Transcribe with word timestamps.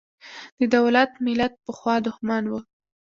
د 0.59 0.61
دولت–ملت 0.75 1.53
پخوا 1.65 1.95
دښمن 2.05 2.43
و. 2.47 2.53